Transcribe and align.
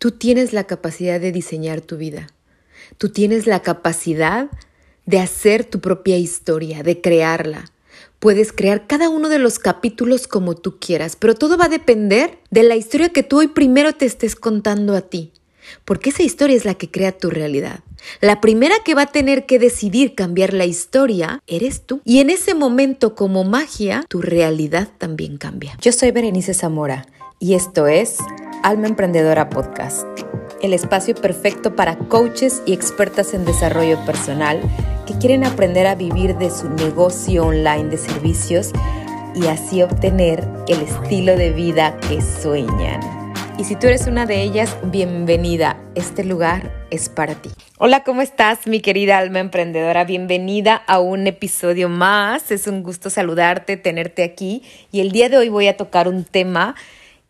Tú 0.00 0.12
tienes 0.12 0.54
la 0.54 0.64
capacidad 0.64 1.20
de 1.20 1.30
diseñar 1.30 1.82
tu 1.82 1.98
vida. 1.98 2.28
Tú 2.96 3.10
tienes 3.10 3.46
la 3.46 3.60
capacidad 3.60 4.48
de 5.04 5.18
hacer 5.18 5.66
tu 5.66 5.80
propia 5.80 6.16
historia, 6.16 6.82
de 6.82 7.02
crearla. 7.02 7.70
Puedes 8.18 8.50
crear 8.54 8.86
cada 8.86 9.10
uno 9.10 9.28
de 9.28 9.38
los 9.38 9.58
capítulos 9.58 10.26
como 10.26 10.54
tú 10.54 10.78
quieras, 10.78 11.16
pero 11.16 11.34
todo 11.34 11.58
va 11.58 11.66
a 11.66 11.68
depender 11.68 12.38
de 12.50 12.62
la 12.62 12.76
historia 12.76 13.10
que 13.10 13.22
tú 13.22 13.40
hoy 13.40 13.48
primero 13.48 13.92
te 13.92 14.06
estés 14.06 14.36
contando 14.36 14.96
a 14.96 15.02
ti, 15.02 15.32
porque 15.84 16.08
esa 16.08 16.22
historia 16.22 16.56
es 16.56 16.64
la 16.64 16.76
que 16.76 16.90
crea 16.90 17.12
tu 17.12 17.28
realidad. 17.28 17.80
La 18.22 18.40
primera 18.40 18.76
que 18.82 18.94
va 18.94 19.02
a 19.02 19.12
tener 19.12 19.44
que 19.44 19.58
decidir 19.58 20.14
cambiar 20.14 20.54
la 20.54 20.64
historia 20.64 21.42
eres 21.46 21.82
tú. 21.84 22.00
Y 22.06 22.20
en 22.20 22.30
ese 22.30 22.54
momento, 22.54 23.14
como 23.14 23.44
magia, 23.44 24.06
tu 24.08 24.22
realidad 24.22 24.88
también 24.96 25.36
cambia. 25.36 25.76
Yo 25.82 25.92
soy 25.92 26.10
Berenice 26.10 26.54
Zamora 26.54 27.04
y 27.38 27.52
esto 27.52 27.86
es 27.86 28.16
Alma 28.62 28.88
Emprendedora 28.88 29.48
Podcast, 29.48 30.06
el 30.60 30.74
espacio 30.74 31.14
perfecto 31.14 31.74
para 31.74 31.96
coaches 31.96 32.62
y 32.66 32.74
expertas 32.74 33.32
en 33.32 33.46
desarrollo 33.46 33.98
personal 34.04 34.60
que 35.06 35.14
quieren 35.14 35.44
aprender 35.44 35.86
a 35.86 35.94
vivir 35.94 36.36
de 36.36 36.50
su 36.50 36.68
negocio 36.68 37.46
online 37.46 37.88
de 37.88 37.96
servicios 37.96 38.72
y 39.34 39.46
así 39.46 39.82
obtener 39.82 40.46
el 40.68 40.82
estilo 40.82 41.36
de 41.36 41.52
vida 41.52 41.96
que 42.08 42.20
sueñan. 42.20 43.00
Y 43.58 43.64
si 43.64 43.76
tú 43.76 43.86
eres 43.86 44.06
una 44.06 44.26
de 44.26 44.42
ellas, 44.42 44.76
bienvenida. 44.84 45.78
Este 45.94 46.24
lugar 46.24 46.86
es 46.90 47.08
para 47.08 47.34
ti. 47.34 47.50
Hola, 47.78 48.04
¿cómo 48.04 48.20
estás, 48.22 48.66
mi 48.66 48.80
querida 48.80 49.18
alma 49.18 49.38
emprendedora? 49.38 50.04
Bienvenida 50.04 50.76
a 50.86 50.98
un 50.98 51.26
episodio 51.26 51.88
más. 51.88 52.50
Es 52.50 52.66
un 52.66 52.82
gusto 52.82 53.10
saludarte, 53.10 53.76
tenerte 53.76 54.22
aquí. 54.22 54.62
Y 54.92 55.00
el 55.00 55.12
día 55.12 55.28
de 55.28 55.38
hoy 55.38 55.48
voy 55.48 55.68
a 55.68 55.76
tocar 55.76 56.08
un 56.08 56.24
tema 56.24 56.74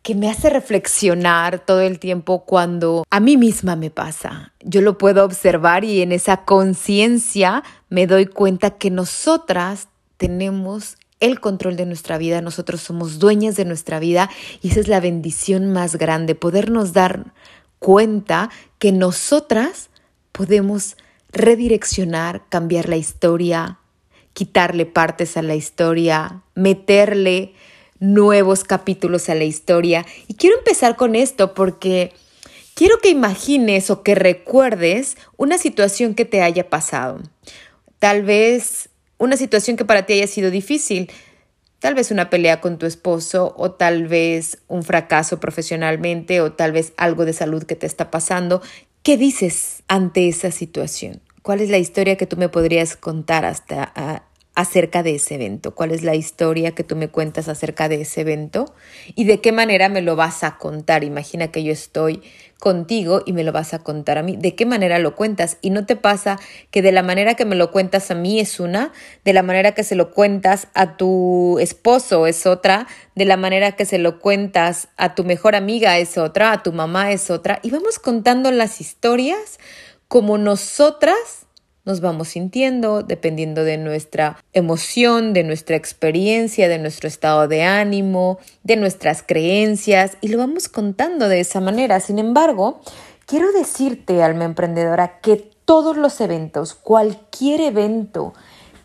que 0.03 0.15
me 0.15 0.29
hace 0.29 0.49
reflexionar 0.49 1.59
todo 1.59 1.81
el 1.81 1.99
tiempo 1.99 2.43
cuando 2.45 3.03
a 3.09 3.19
mí 3.19 3.37
misma 3.37 3.75
me 3.75 3.91
pasa. 3.91 4.53
Yo 4.61 4.81
lo 4.81 4.97
puedo 4.97 5.23
observar 5.23 5.83
y 5.83 6.01
en 6.01 6.11
esa 6.11 6.43
conciencia 6.43 7.63
me 7.89 8.07
doy 8.07 8.25
cuenta 8.25 8.71
que 8.71 8.89
nosotras 8.89 9.89
tenemos 10.17 10.97
el 11.19 11.39
control 11.39 11.75
de 11.75 11.85
nuestra 11.85 12.17
vida, 12.17 12.41
nosotros 12.41 12.81
somos 12.81 13.19
dueñas 13.19 13.55
de 13.55 13.65
nuestra 13.65 13.99
vida 13.99 14.29
y 14.61 14.69
esa 14.69 14.79
es 14.79 14.87
la 14.87 14.99
bendición 14.99 15.71
más 15.71 15.95
grande, 15.95 16.33
podernos 16.33 16.93
dar 16.93 17.31
cuenta 17.77 18.49
que 18.79 18.91
nosotras 18.91 19.91
podemos 20.31 20.97
redireccionar, 21.31 22.43
cambiar 22.49 22.89
la 22.89 22.97
historia, 22.97 23.77
quitarle 24.33 24.87
partes 24.87 25.37
a 25.37 25.43
la 25.43 25.55
historia, 25.55 26.41
meterle 26.55 27.53
nuevos 28.01 28.65
capítulos 28.65 29.29
a 29.29 29.35
la 29.35 29.45
historia. 29.45 30.05
Y 30.27 30.33
quiero 30.33 30.57
empezar 30.57 30.97
con 30.97 31.15
esto 31.15 31.53
porque 31.53 32.11
quiero 32.73 32.97
que 32.99 33.09
imagines 33.09 33.89
o 33.89 34.03
que 34.03 34.15
recuerdes 34.15 35.15
una 35.37 35.57
situación 35.57 36.15
que 36.15 36.25
te 36.25 36.41
haya 36.41 36.69
pasado. 36.69 37.21
Tal 37.99 38.23
vez 38.23 38.89
una 39.17 39.37
situación 39.37 39.77
que 39.77 39.85
para 39.85 40.05
ti 40.05 40.13
haya 40.13 40.27
sido 40.27 40.51
difícil. 40.51 41.09
Tal 41.79 41.93
vez 41.93 42.11
una 42.11 42.29
pelea 42.29 42.59
con 42.59 42.77
tu 42.77 42.85
esposo 42.85 43.53
o 43.55 43.71
tal 43.71 44.07
vez 44.07 44.57
un 44.67 44.83
fracaso 44.83 45.39
profesionalmente 45.39 46.41
o 46.41 46.51
tal 46.51 46.71
vez 46.71 46.93
algo 46.97 47.23
de 47.23 47.33
salud 47.33 47.63
que 47.63 47.75
te 47.75 47.85
está 47.85 48.09
pasando. 48.11 48.61
¿Qué 49.03 49.15
dices 49.15 49.83
ante 49.87 50.27
esa 50.27 50.51
situación? 50.51 51.21
¿Cuál 51.43 51.61
es 51.61 51.69
la 51.69 51.77
historia 51.77 52.17
que 52.17 52.27
tú 52.27 52.35
me 52.37 52.49
podrías 52.49 52.95
contar 52.95 53.45
hasta 53.45 54.23
acerca 54.55 55.03
de 55.03 55.15
ese 55.15 55.35
evento? 55.35 55.73
¿Cuál 55.73 55.91
es 55.91 56.03
la 56.03 56.15
historia 56.15 56.71
que 56.71 56.83
tú 56.83 56.95
me 56.95 57.07
cuentas 57.07 57.47
acerca 57.47 57.87
de 57.89 58.01
ese 58.01 58.21
evento? 58.21 58.73
¿Y 59.15 59.23
de 59.23 59.39
qué 59.39 59.51
manera 59.51 59.89
me 59.89 60.01
lo 60.01 60.15
vas 60.15 60.43
a 60.43 60.57
contar? 60.57 61.03
Imagina 61.03 61.51
que 61.51 61.63
yo 61.63 61.71
estoy 61.71 62.21
contigo 62.59 63.23
y 63.25 63.33
me 63.33 63.43
lo 63.43 63.51
vas 63.51 63.73
a 63.73 63.79
contar 63.79 64.17
a 64.17 64.23
mí. 64.23 64.37
¿De 64.37 64.53
qué 64.55 64.65
manera 64.65 64.99
lo 64.99 65.15
cuentas? 65.15 65.57
Y 65.61 65.71
no 65.71 65.85
te 65.85 65.95
pasa 65.95 66.39
que 66.69 66.81
de 66.81 66.91
la 66.91 67.01
manera 67.01 67.33
que 67.33 67.43
me 67.43 67.55
lo 67.55 67.71
cuentas 67.71 68.11
a 68.11 68.15
mí 68.15 68.39
es 68.39 68.59
una, 68.59 68.91
de 69.25 69.33
la 69.33 69.41
manera 69.41 69.71
que 69.71 69.83
se 69.83 69.95
lo 69.95 70.11
cuentas 70.11 70.67
a 70.73 70.95
tu 70.95 71.57
esposo 71.59 72.27
es 72.27 72.45
otra, 72.45 72.87
de 73.15 73.25
la 73.25 73.35
manera 73.35 73.71
que 73.71 73.85
se 73.85 73.97
lo 73.97 74.19
cuentas 74.19 74.89
a 74.95 75.15
tu 75.15 75.23
mejor 75.23 75.55
amiga 75.55 75.97
es 75.97 76.17
otra, 76.17 76.51
a 76.51 76.61
tu 76.61 76.71
mamá 76.71 77.11
es 77.11 77.31
otra. 77.31 77.59
Y 77.63 77.71
vamos 77.71 77.99
contando 77.99 78.51
las 78.51 78.79
historias 78.79 79.59
como 80.07 80.37
nosotras 80.37 81.40
nos 81.85 82.01
vamos 82.01 82.29
sintiendo, 82.29 83.03
dependiendo 83.03 83.63
de 83.63 83.77
nuestra 83.77 84.37
emoción, 84.53 85.33
de 85.33 85.43
nuestra 85.43 85.75
experiencia, 85.75 86.67
de 86.67 86.77
nuestro 86.77 87.07
estado 87.07 87.47
de 87.47 87.63
ánimo, 87.63 88.39
de 88.63 88.75
nuestras 88.75 89.23
creencias, 89.23 90.17
y 90.21 90.27
lo 90.27 90.37
vamos 90.37 90.69
contando 90.69 91.27
de 91.27 91.39
esa 91.39 91.61
manera. 91.61 91.99
Sin 91.99 92.19
embargo, 92.19 92.81
quiero 93.25 93.51
decirte, 93.51 94.21
alma 94.21 94.45
emprendedora, 94.45 95.19
que 95.21 95.51
todos 95.65 95.97
los 95.97 96.21
eventos, 96.21 96.73
cualquier 96.75 97.61
evento 97.61 98.33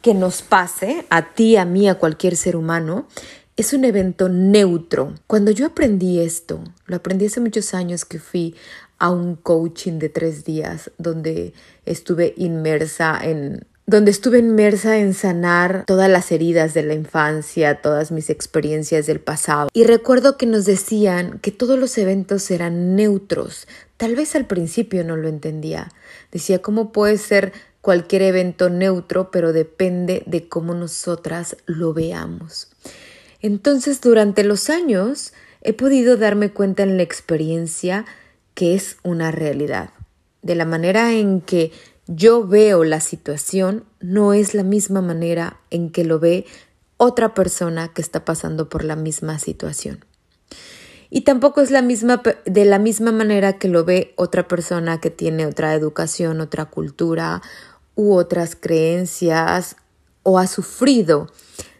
que 0.02 0.14
nos 0.14 0.42
pase, 0.42 1.04
a 1.10 1.34
ti, 1.34 1.56
a 1.56 1.64
mí, 1.64 1.88
a 1.88 1.96
cualquier 1.96 2.36
ser 2.36 2.56
humano, 2.56 3.08
es 3.56 3.72
un 3.72 3.84
evento 3.84 4.28
neutro. 4.28 5.14
Cuando 5.26 5.50
yo 5.50 5.66
aprendí 5.66 6.20
esto, 6.20 6.62
lo 6.84 6.96
aprendí 6.96 7.26
hace 7.26 7.40
muchos 7.40 7.74
años 7.74 8.04
que 8.04 8.18
fui 8.18 8.54
a 8.98 9.10
un 9.10 9.36
coaching 9.36 9.98
de 9.98 10.08
tres 10.08 10.44
días 10.44 10.90
donde 10.98 11.52
estuve 11.84 12.34
inmersa 12.36 13.18
en 13.22 13.66
donde 13.88 14.10
estuve 14.10 14.38
inmersa 14.38 14.98
en 14.98 15.14
sanar 15.14 15.84
todas 15.86 16.10
las 16.10 16.32
heridas 16.32 16.74
de 16.74 16.82
la 16.82 16.94
infancia, 16.94 17.80
todas 17.80 18.10
mis 18.10 18.30
experiencias 18.30 19.06
del 19.06 19.20
pasado. 19.20 19.68
Y 19.72 19.84
recuerdo 19.84 20.36
que 20.36 20.46
nos 20.46 20.64
decían 20.64 21.38
que 21.38 21.52
todos 21.52 21.78
los 21.78 21.96
eventos 21.96 22.50
eran 22.50 22.96
neutros. 22.96 23.68
Tal 23.96 24.16
vez 24.16 24.34
al 24.34 24.46
principio 24.46 25.04
no 25.04 25.16
lo 25.16 25.28
entendía. 25.28 25.92
Decía, 26.32 26.60
¿cómo 26.60 26.90
puede 26.90 27.16
ser 27.16 27.52
cualquier 27.80 28.22
evento 28.22 28.70
neutro? 28.70 29.30
Pero 29.30 29.52
depende 29.52 30.24
de 30.26 30.48
cómo 30.48 30.74
nosotras 30.74 31.56
lo 31.66 31.94
veamos. 31.94 32.68
Entonces, 33.40 34.00
durante 34.00 34.42
los 34.42 34.68
años, 34.68 35.32
he 35.60 35.72
podido 35.72 36.16
darme 36.16 36.50
cuenta 36.50 36.82
en 36.82 36.96
la 36.96 37.04
experiencia 37.04 38.04
que 38.56 38.74
es 38.74 38.96
una 39.04 39.30
realidad. 39.30 39.90
De 40.40 40.54
la 40.54 40.64
manera 40.64 41.12
en 41.12 41.42
que 41.42 41.72
yo 42.06 42.46
veo 42.46 42.84
la 42.84 43.00
situación 43.00 43.84
no 44.00 44.32
es 44.32 44.54
la 44.54 44.62
misma 44.62 45.02
manera 45.02 45.60
en 45.70 45.90
que 45.90 46.04
lo 46.04 46.18
ve 46.18 46.46
otra 46.96 47.34
persona 47.34 47.92
que 47.92 48.00
está 48.00 48.24
pasando 48.24 48.70
por 48.70 48.82
la 48.82 48.96
misma 48.96 49.38
situación. 49.38 50.04
Y 51.10 51.20
tampoco 51.20 51.60
es 51.60 51.70
la 51.70 51.82
misma 51.82 52.22
de 52.46 52.64
la 52.64 52.78
misma 52.78 53.12
manera 53.12 53.58
que 53.58 53.68
lo 53.68 53.84
ve 53.84 54.14
otra 54.16 54.48
persona 54.48 55.00
que 55.00 55.10
tiene 55.10 55.44
otra 55.44 55.74
educación, 55.74 56.40
otra 56.40 56.64
cultura 56.64 57.42
u 57.94 58.14
otras 58.14 58.56
creencias 58.56 59.76
o 60.22 60.38
ha 60.38 60.46
sufrido 60.46 61.30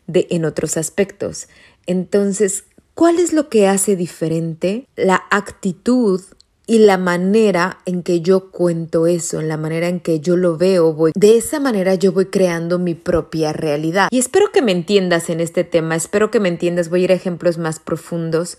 de 0.07 0.27
en 0.31 0.45
otros 0.45 0.77
aspectos. 0.77 1.49
Entonces, 1.87 2.65
¿cuál 2.95 3.19
es 3.19 3.33
lo 3.33 3.49
que 3.49 3.67
hace 3.67 3.97
diferente 3.97 4.87
la 4.95 5.23
actitud 5.31 6.21
y 6.67 6.81
la 6.81 6.99
manera 6.99 7.79
en 7.87 8.03
que 8.03 8.21
yo 8.21 8.51
cuento 8.51 9.07
eso, 9.07 9.41
en 9.41 9.49
la 9.49 9.57
manera 9.57 9.89
en 9.89 10.01
que 10.01 10.21
yo 10.21 10.37
lo 10.37 10.57
veo, 10.57 10.93
voy 10.93 11.13
de 11.15 11.37
esa 11.37 11.61
manera 11.61 11.95
yo 11.95 12.13
voy 12.13 12.27
creando 12.27 12.79
mi 12.79 12.95
propia 12.95 13.53
realidad. 13.53 14.09
Y 14.11 14.19
espero 14.19 14.51
que 14.53 14.63
me 14.63 14.73
entiendas 14.73 15.31
en 15.31 15.41
este 15.41 15.63
tema, 15.65 15.95
espero 15.95 16.31
que 16.31 16.41
me 16.41 16.49
entiendas, 16.49 16.91
voy 16.91 17.03
a 17.03 17.05
ir 17.05 17.13
a 17.13 17.17
ejemplos 17.17 17.59
más 17.59 17.79
profundos, 17.79 18.59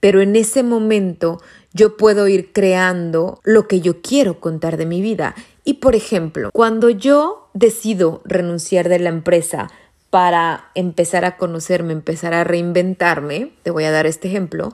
pero 0.00 0.20
en 0.20 0.36
ese 0.36 0.62
momento 0.62 1.40
yo 1.72 1.96
puedo 1.96 2.28
ir 2.28 2.52
creando 2.52 3.40
lo 3.44 3.68
que 3.68 3.80
yo 3.80 4.02
quiero 4.02 4.40
contar 4.40 4.76
de 4.76 4.86
mi 4.86 5.00
vida. 5.00 5.34
Y 5.64 5.74
por 5.74 5.94
ejemplo, 5.94 6.50
cuando 6.52 6.90
yo 6.90 7.48
decido 7.54 8.20
renunciar 8.24 8.88
de 8.88 8.98
la 8.98 9.08
empresa 9.08 9.70
para 10.10 10.70
empezar 10.74 11.24
a 11.24 11.36
conocerme, 11.36 11.92
empezar 11.92 12.34
a 12.34 12.44
reinventarme, 12.44 13.50
te 13.62 13.70
voy 13.70 13.84
a 13.84 13.90
dar 13.90 14.06
este 14.06 14.28
ejemplo, 14.28 14.72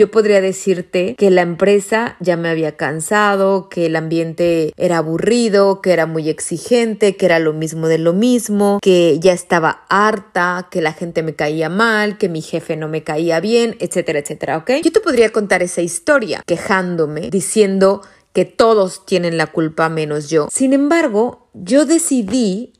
yo 0.00 0.10
podría 0.10 0.40
decirte 0.40 1.14
que 1.14 1.30
la 1.30 1.42
empresa 1.42 2.16
ya 2.20 2.38
me 2.38 2.48
había 2.48 2.78
cansado, 2.78 3.68
que 3.68 3.84
el 3.84 3.96
ambiente 3.96 4.72
era 4.78 4.96
aburrido, 4.96 5.82
que 5.82 5.92
era 5.92 6.06
muy 6.06 6.30
exigente, 6.30 7.16
que 7.16 7.26
era 7.26 7.38
lo 7.38 7.52
mismo 7.52 7.86
de 7.86 7.98
lo 7.98 8.14
mismo, 8.14 8.78
que 8.80 9.18
ya 9.20 9.34
estaba 9.34 9.84
harta, 9.90 10.68
que 10.70 10.80
la 10.80 10.94
gente 10.94 11.22
me 11.22 11.34
caía 11.34 11.68
mal, 11.68 12.16
que 12.16 12.30
mi 12.30 12.40
jefe 12.40 12.78
no 12.78 12.88
me 12.88 13.04
caía 13.04 13.40
bien, 13.40 13.76
etcétera, 13.78 14.20
etcétera, 14.20 14.56
¿ok? 14.56 14.70
Yo 14.82 14.90
te 14.90 15.00
podría 15.00 15.30
contar 15.32 15.62
esa 15.62 15.82
historia 15.82 16.42
quejándome, 16.46 17.28
diciendo 17.28 18.00
que 18.32 18.46
todos 18.46 19.04
tienen 19.04 19.36
la 19.36 19.48
culpa 19.48 19.90
menos 19.90 20.30
yo. 20.30 20.48
Sin 20.50 20.72
embargo, 20.72 21.50
yo 21.52 21.84
decidí 21.84 22.72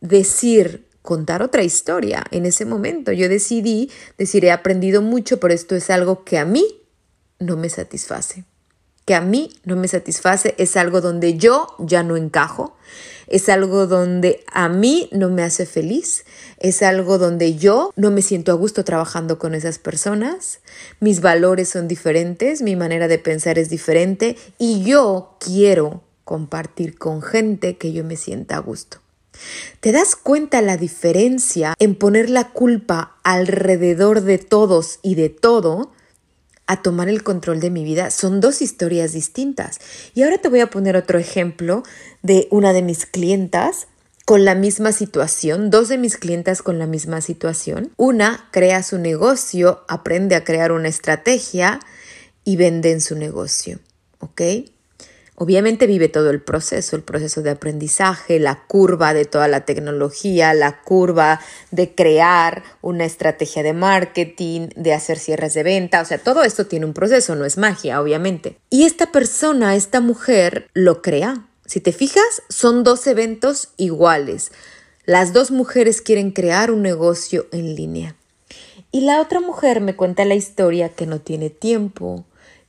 decir 0.00 0.87
contar 1.08 1.42
otra 1.42 1.62
historia. 1.62 2.22
En 2.32 2.44
ese 2.44 2.66
momento 2.66 3.12
yo 3.12 3.30
decidí 3.30 3.90
decir, 4.18 4.44
he 4.44 4.50
aprendido 4.50 5.00
mucho, 5.00 5.40
pero 5.40 5.54
esto 5.54 5.74
es 5.74 5.88
algo 5.88 6.22
que 6.22 6.36
a 6.36 6.44
mí 6.44 6.82
no 7.38 7.56
me 7.56 7.70
satisface. 7.70 8.44
Que 9.06 9.14
a 9.14 9.22
mí 9.22 9.48
no 9.64 9.74
me 9.76 9.88
satisface, 9.88 10.54
es 10.58 10.76
algo 10.76 11.00
donde 11.00 11.38
yo 11.38 11.68
ya 11.78 12.02
no 12.02 12.18
encajo. 12.18 12.76
es 13.26 13.48
algo 13.48 13.86
donde 13.86 14.44
a 14.52 14.68
mí 14.68 15.08
no 15.10 15.30
me 15.30 15.42
hace 15.42 15.64
feliz, 15.64 16.26
es 16.58 16.82
algo 16.82 17.16
donde 17.16 17.56
yo 17.56 17.90
no 17.96 18.10
me 18.10 18.20
siento 18.20 18.52
a 18.52 18.56
gusto 18.56 18.84
trabajando 18.84 19.38
con 19.38 19.54
esas 19.54 19.78
personas, 19.78 20.60
mis 21.00 21.22
valores 21.22 21.70
son 21.70 21.88
diferentes, 21.88 22.60
mi 22.60 22.76
manera 22.76 23.08
de 23.08 23.18
pensar 23.18 23.58
es 23.58 23.70
diferente 23.70 24.36
y 24.58 24.82
yo 24.82 25.36
quiero 25.40 26.02
compartir 26.24 26.98
con 26.98 27.22
gente 27.22 27.78
que 27.78 27.94
yo 27.94 28.04
me 28.04 28.16
sienta 28.16 28.56
a 28.56 28.60
gusto. 28.60 28.98
¿Te 29.80 29.92
das 29.92 30.16
cuenta 30.16 30.62
la 30.62 30.76
diferencia 30.76 31.74
en 31.78 31.94
poner 31.94 32.30
la 32.30 32.50
culpa 32.50 33.16
alrededor 33.22 34.22
de 34.22 34.38
todos 34.38 34.98
y 35.02 35.14
de 35.14 35.28
todo 35.28 35.92
a 36.66 36.82
tomar 36.82 37.08
el 37.08 37.22
control 37.22 37.60
de 37.60 37.70
mi 37.70 37.84
vida? 37.84 38.10
Son 38.10 38.40
dos 38.40 38.62
historias 38.62 39.12
distintas. 39.12 39.80
Y 40.14 40.22
ahora 40.22 40.38
te 40.38 40.48
voy 40.48 40.60
a 40.60 40.70
poner 40.70 40.96
otro 40.96 41.18
ejemplo 41.18 41.82
de 42.22 42.48
una 42.50 42.72
de 42.72 42.82
mis 42.82 43.06
clientas 43.06 43.86
con 44.28 44.44
la 44.44 44.54
misma 44.54 44.92
situación, 44.92 45.70
dos 45.70 45.88
de 45.88 45.96
mis 45.96 46.18
clientas 46.18 46.60
con 46.60 46.78
la 46.78 46.86
misma 46.86 47.22
situación. 47.22 47.92
Una 47.96 48.46
crea 48.50 48.82
su 48.82 48.98
negocio, 48.98 49.86
aprende 49.88 50.34
a 50.34 50.44
crear 50.44 50.70
una 50.70 50.88
estrategia 50.88 51.80
y 52.44 52.56
vende 52.56 52.92
en 52.92 53.00
su 53.00 53.16
negocio, 53.16 53.78
¿ok? 54.18 54.42
Obviamente 55.40 55.86
vive 55.86 56.08
todo 56.08 56.30
el 56.30 56.42
proceso, 56.42 56.96
el 56.96 57.04
proceso 57.04 57.42
de 57.42 57.50
aprendizaje, 57.50 58.40
la 58.40 58.64
curva 58.66 59.14
de 59.14 59.24
toda 59.24 59.46
la 59.46 59.64
tecnología, 59.64 60.52
la 60.52 60.82
curva 60.82 61.38
de 61.70 61.94
crear 61.94 62.64
una 62.82 63.04
estrategia 63.04 63.62
de 63.62 63.72
marketing, 63.72 64.70
de 64.74 64.94
hacer 64.94 65.16
cierres 65.16 65.54
de 65.54 65.62
venta, 65.62 66.00
o 66.00 66.04
sea, 66.04 66.18
todo 66.18 66.42
esto 66.42 66.66
tiene 66.66 66.86
un 66.86 66.92
proceso, 66.92 67.36
no 67.36 67.44
es 67.44 67.56
magia, 67.56 68.00
obviamente. 68.02 68.58
Y 68.68 68.82
esta 68.82 69.12
persona, 69.12 69.76
esta 69.76 70.00
mujer, 70.00 70.68
lo 70.72 71.02
crea. 71.02 71.46
Si 71.66 71.78
te 71.78 71.92
fijas, 71.92 72.42
son 72.48 72.82
dos 72.82 73.06
eventos 73.06 73.68
iguales. 73.76 74.50
Las 75.04 75.32
dos 75.32 75.52
mujeres 75.52 76.02
quieren 76.02 76.32
crear 76.32 76.72
un 76.72 76.82
negocio 76.82 77.46
en 77.52 77.76
línea. 77.76 78.16
Y 78.90 79.02
la 79.02 79.20
otra 79.20 79.38
mujer 79.38 79.80
me 79.80 79.94
cuenta 79.94 80.24
la 80.24 80.34
historia 80.34 80.88
que 80.88 81.06
no 81.06 81.20
tiene 81.20 81.48
tiempo, 81.48 82.24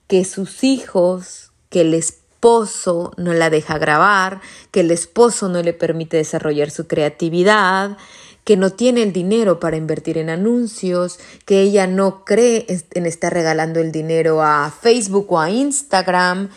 que 0.05 0.23
sus 0.23 0.63
hijos, 0.63 1.51
que 1.69 1.83
les 1.83 2.18
esposo 2.39 3.11
no 3.17 3.33
la 3.33 3.49
deja 3.49 3.77
grabar, 3.77 4.39
que 4.71 4.79
el 4.79 4.91
esposo 4.91 5.49
no 5.49 5.61
le 5.61 5.73
permite 5.73 6.15
desarrollar 6.15 6.71
su 6.71 6.87
creatividad, 6.87 7.97
que 8.45 8.55
no 8.55 8.69
tiene 8.69 9.03
el 9.03 9.11
dinero 9.11 9.59
para 9.59 9.75
invertir 9.75 10.17
en 10.17 10.29
anuncios, 10.29 11.19
que 11.45 11.59
ella 11.59 11.85
no 11.85 12.23
cree 12.23 12.65
en 12.93 13.05
estar 13.05 13.33
regalando 13.33 13.81
el 13.81 13.91
dinero 13.91 14.41
a 14.41 14.71
Facebook 14.71 15.33
o 15.33 15.39
a 15.41 15.51
Instagram, 15.51 16.49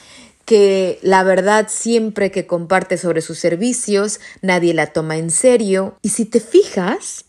que 0.45 1.01
la 1.03 1.25
verdad 1.25 1.67
siempre 1.69 2.31
que 2.31 2.47
comparte 2.47 2.97
sobre 2.97 3.21
sus 3.21 3.41
servicios 3.41 4.21
nadie 4.41 4.75
la 4.75 4.93
toma 4.93 5.17
en 5.17 5.33
serio. 5.33 5.97
Y 6.01 6.11
si 6.11 6.27
te 6.27 6.39
fijas, 6.39 7.25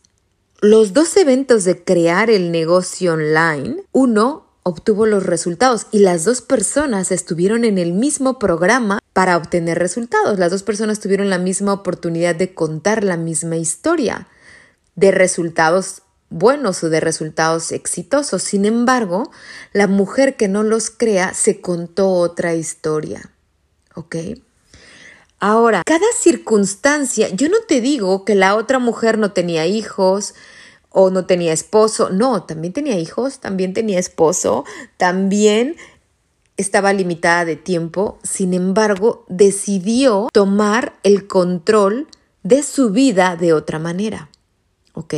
los 0.62 0.94
dos 0.94 1.18
eventos 1.18 1.64
de 1.64 1.84
crear 1.84 2.30
el 2.30 2.52
negocio 2.52 3.14
online, 3.14 3.78
uno 3.92 4.53
obtuvo 4.64 5.06
los 5.06 5.26
resultados 5.26 5.88
y 5.92 6.00
las 6.00 6.26
dos 6.26 6.42
personas 6.42 7.12
estuvieron 7.12 7.66
en 7.66 7.78
el 7.78 7.94
mismo 7.94 8.40
programa 8.40 9.00
para 9.14 9.38
obtener 9.38 9.78
resultados. 9.78 10.40
Las 10.40 10.52
dos 10.52 10.64
personas 10.64 11.00
tuvieron 11.00 11.30
la 11.30 11.38
misma 11.38 11.74
oportunidad 11.74 12.36
de 12.36 12.54
contar 12.54 13.04
la 13.04 13.18
misma 13.18 13.58
historia 13.58 14.28
de 14.96 15.12
resultados 15.12 16.02
buenos 16.30 16.84
o 16.84 16.90
de 16.90 17.00
resultados 17.00 17.72
exitosos. 17.72 18.42
Sin 18.42 18.66
embargo, 18.66 19.32
la 19.72 19.88
mujer 19.88 20.36
que 20.36 20.48
no 20.48 20.64
los 20.64 20.90
crea 20.90 21.34
se 21.34 21.62
contó 21.62 22.10
otra 22.10 22.56
historia. 22.56 23.30
¿Ok? 23.96 24.16
Ahora, 25.40 25.84
cada 25.86 26.06
circunstancia, 26.18 27.28
yo 27.30 27.50
no 27.50 27.58
te 27.68 27.82
digo 27.82 28.24
que 28.24 28.34
la 28.34 28.56
otra 28.56 28.80
mujer 28.80 29.18
no 29.18 29.34
tenía 29.34 29.66
hijos, 29.68 30.36
o 30.94 31.10
no 31.10 31.26
tenía 31.26 31.52
esposo. 31.52 32.10
No, 32.10 32.44
también 32.44 32.72
tenía 32.72 32.98
hijos, 32.98 33.40
también 33.40 33.74
tenía 33.74 34.00
esposo, 34.00 34.64
también 34.96 35.76
estaba 36.56 36.94
limitada 36.94 37.44
de 37.44 37.58
tiempo. 37.58 38.20
Sin 38.24 38.54
embargo, 38.54 39.26
decidió 39.28 40.30
tomar 40.32 40.94
el 41.04 41.28
control 41.28 42.08
de 42.44 42.64
su 42.64 42.92
vida 42.92 43.36
de 43.36 43.54
otra 43.54 43.80
manera. 43.80 44.30
¿Ok? 44.94 45.16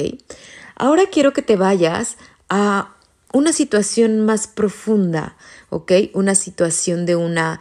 Ahora 0.76 1.04
quiero 1.12 1.34
que 1.34 1.42
te 1.42 1.58
vayas 1.58 2.18
a 2.50 2.96
una 3.34 3.52
situación 3.52 4.26
más 4.26 4.48
profunda, 4.48 5.36
¿ok? 5.70 5.92
Una 6.14 6.36
situación 6.36 7.06
de 7.06 7.18
una 7.18 7.60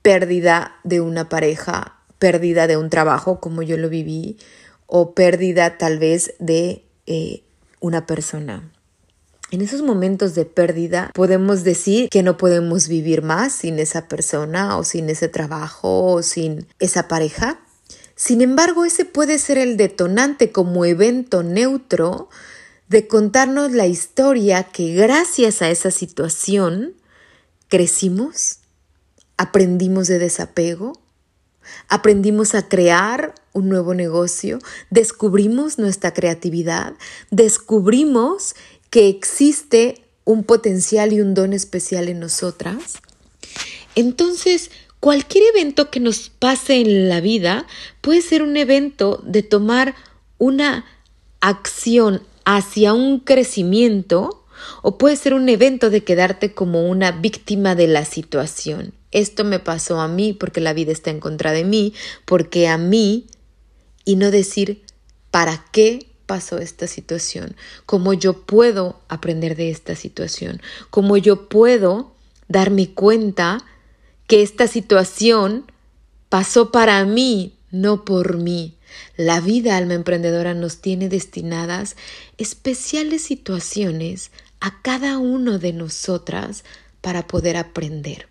pérdida 0.00 0.76
de 0.84 1.02
una 1.02 1.28
pareja, 1.28 1.98
pérdida 2.18 2.66
de 2.66 2.78
un 2.78 2.88
trabajo 2.88 3.40
como 3.40 3.62
yo 3.62 3.76
lo 3.76 3.90
viví, 3.90 4.38
o 4.86 5.14
pérdida 5.14 5.76
tal 5.76 5.98
vez 5.98 6.34
de 6.38 6.85
eh, 7.06 7.42
una 7.80 8.06
persona. 8.06 8.72
En 9.52 9.60
esos 9.60 9.82
momentos 9.82 10.34
de 10.34 10.44
pérdida 10.44 11.10
podemos 11.14 11.62
decir 11.62 12.08
que 12.08 12.22
no 12.22 12.36
podemos 12.36 12.88
vivir 12.88 13.22
más 13.22 13.52
sin 13.52 13.78
esa 13.78 14.08
persona 14.08 14.76
o 14.76 14.82
sin 14.82 15.08
ese 15.08 15.28
trabajo 15.28 16.04
o 16.04 16.22
sin 16.22 16.66
esa 16.80 17.06
pareja. 17.06 17.60
Sin 18.16 18.40
embargo, 18.40 18.84
ese 18.84 19.04
puede 19.04 19.38
ser 19.38 19.58
el 19.58 19.76
detonante 19.76 20.50
como 20.50 20.84
evento 20.84 21.42
neutro 21.42 22.28
de 22.88 23.06
contarnos 23.06 23.72
la 23.72 23.86
historia 23.86 24.64
que 24.64 24.94
gracias 24.94 25.62
a 25.62 25.70
esa 25.70 25.90
situación 25.90 26.94
crecimos, 27.68 28.58
aprendimos 29.36 30.08
de 30.08 30.18
desapego, 30.18 30.94
Aprendimos 31.88 32.54
a 32.54 32.68
crear 32.68 33.34
un 33.56 33.70
nuevo 33.70 33.94
negocio, 33.94 34.58
descubrimos 34.90 35.78
nuestra 35.78 36.12
creatividad, 36.12 36.94
descubrimos 37.30 38.54
que 38.90 39.08
existe 39.08 40.04
un 40.24 40.44
potencial 40.44 41.12
y 41.12 41.22
un 41.22 41.32
don 41.32 41.54
especial 41.54 42.08
en 42.08 42.20
nosotras. 42.20 42.98
Entonces, 43.94 44.70
cualquier 45.00 45.44
evento 45.54 45.90
que 45.90 46.00
nos 46.00 46.28
pase 46.28 46.80
en 46.80 47.08
la 47.08 47.20
vida 47.20 47.66
puede 48.02 48.20
ser 48.20 48.42
un 48.42 48.58
evento 48.58 49.22
de 49.24 49.42
tomar 49.42 49.94
una 50.36 50.84
acción 51.40 52.22
hacia 52.44 52.92
un 52.92 53.20
crecimiento 53.20 54.44
o 54.82 54.98
puede 54.98 55.16
ser 55.16 55.32
un 55.32 55.48
evento 55.48 55.88
de 55.88 56.04
quedarte 56.04 56.52
como 56.52 56.88
una 56.88 57.10
víctima 57.10 57.74
de 57.74 57.86
la 57.86 58.04
situación 58.04 58.92
esto 59.16 59.44
me 59.44 59.58
pasó 59.58 59.98
a 60.00 60.08
mí 60.08 60.34
porque 60.34 60.60
la 60.60 60.74
vida 60.74 60.92
está 60.92 61.10
en 61.10 61.20
contra 61.20 61.52
de 61.52 61.64
mí, 61.64 61.94
porque 62.26 62.68
a 62.68 62.76
mí, 62.76 63.24
y 64.06 64.16
no 64.16 64.30
decir, 64.30 64.82
¿para 65.30 65.62
qué 65.72 66.06
pasó 66.24 66.58
esta 66.58 66.86
situación? 66.86 67.56
¿Cómo 67.84 68.14
yo 68.14 68.46
puedo 68.46 69.00
aprender 69.08 69.56
de 69.56 69.70
esta 69.70 69.94
situación? 69.94 70.62
¿Cómo 70.88 71.18
yo 71.18 71.50
puedo 71.50 72.14
darme 72.48 72.94
cuenta 72.94 73.58
que 74.26 74.42
esta 74.42 74.68
situación 74.68 75.70
pasó 76.30 76.72
para 76.72 77.04
mí, 77.04 77.54
no 77.70 78.06
por 78.06 78.38
mí? 78.38 78.76
La 79.16 79.40
vida 79.40 79.76
alma 79.76 79.94
emprendedora 79.94 80.54
nos 80.54 80.80
tiene 80.80 81.08
destinadas 81.08 81.96
especiales 82.38 83.22
situaciones 83.22 84.30
a 84.60 84.80
cada 84.82 85.18
uno 85.18 85.58
de 85.58 85.72
nosotras 85.72 86.64
para 87.00 87.26
poder 87.26 87.56
aprender. 87.56 88.28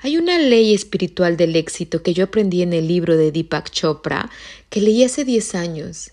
Hay 0.00 0.16
una 0.16 0.38
ley 0.38 0.74
espiritual 0.74 1.36
del 1.36 1.56
éxito 1.56 2.02
que 2.02 2.14
yo 2.14 2.24
aprendí 2.24 2.62
en 2.62 2.72
el 2.72 2.86
libro 2.86 3.16
de 3.16 3.32
Deepak 3.32 3.70
Chopra 3.70 4.30
que 4.70 4.80
leí 4.80 5.04
hace 5.04 5.24
10 5.24 5.54
años 5.54 6.10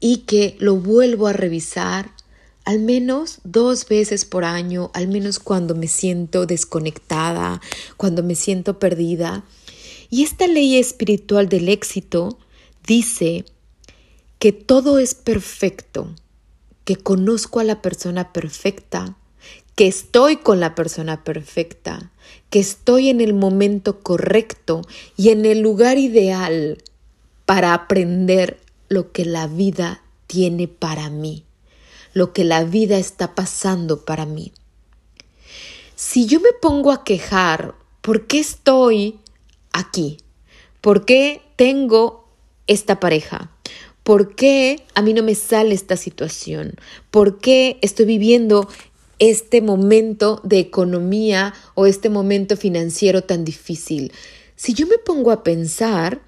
y 0.00 0.18
que 0.18 0.56
lo 0.58 0.76
vuelvo 0.76 1.26
a 1.26 1.32
revisar 1.32 2.10
al 2.64 2.80
menos 2.80 3.40
dos 3.44 3.88
veces 3.88 4.26
por 4.26 4.44
año, 4.44 4.90
al 4.92 5.08
menos 5.08 5.38
cuando 5.38 5.74
me 5.74 5.88
siento 5.88 6.44
desconectada, 6.44 7.62
cuando 7.96 8.22
me 8.22 8.34
siento 8.34 8.78
perdida. 8.78 9.42
Y 10.10 10.22
esta 10.22 10.46
ley 10.46 10.76
espiritual 10.76 11.48
del 11.48 11.70
éxito 11.70 12.38
dice 12.86 13.46
que 14.38 14.52
todo 14.52 14.98
es 14.98 15.14
perfecto, 15.14 16.14
que 16.84 16.96
conozco 16.96 17.58
a 17.58 17.64
la 17.64 17.80
persona 17.80 18.34
perfecta, 18.34 19.16
que 19.74 19.86
estoy 19.86 20.38
con 20.38 20.60
la 20.60 20.74
persona 20.74 21.22
perfecta, 21.22 22.10
que 22.50 22.58
estoy 22.58 23.10
en 23.10 23.20
el 23.20 23.34
momento 23.34 24.00
correcto 24.00 24.82
y 25.16 25.30
en 25.30 25.46
el 25.46 25.60
lugar 25.60 25.98
ideal 25.98 26.82
para 27.46 27.74
aprender 27.74 28.58
lo 28.88 29.12
que 29.12 29.24
la 29.24 29.46
vida 29.46 30.02
tiene 30.26 30.68
para 30.68 31.10
mí, 31.10 31.44
lo 32.12 32.32
que 32.32 32.44
la 32.44 32.64
vida 32.64 32.98
está 32.98 33.34
pasando 33.34 34.04
para 34.04 34.26
mí. 34.26 34.52
Si 35.94 36.26
yo 36.26 36.40
me 36.40 36.52
pongo 36.52 36.92
a 36.92 37.04
quejar, 37.04 37.74
¿por 38.02 38.26
qué 38.26 38.38
estoy 38.38 39.18
aquí? 39.72 40.18
¿Por 40.80 41.04
qué 41.04 41.42
tengo 41.56 42.28
esta 42.66 43.00
pareja? 43.00 43.50
¿Por 44.02 44.34
qué 44.34 44.84
a 44.94 45.02
mí 45.02 45.12
no 45.12 45.22
me 45.22 45.34
sale 45.34 45.74
esta 45.74 45.96
situación? 45.96 46.76
¿Por 47.10 47.40
qué 47.40 47.78
estoy 47.82 48.06
viviendo 48.06 48.68
este 49.18 49.60
momento 49.60 50.40
de 50.44 50.58
economía 50.58 51.54
o 51.74 51.86
este 51.86 52.08
momento 52.08 52.56
financiero 52.56 53.22
tan 53.22 53.44
difícil. 53.44 54.12
Si 54.56 54.74
yo 54.74 54.86
me 54.86 54.98
pongo 54.98 55.30
a 55.30 55.42
pensar, 55.42 56.20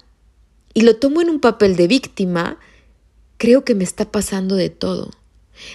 y 0.73 0.81
lo 0.81 0.95
tomo 0.97 1.21
en 1.21 1.29
un 1.29 1.39
papel 1.39 1.75
de 1.75 1.87
víctima, 1.87 2.57
creo 3.37 3.65
que 3.65 3.75
me 3.75 3.83
está 3.83 4.11
pasando 4.11 4.55
de 4.55 4.69
todo. 4.69 5.11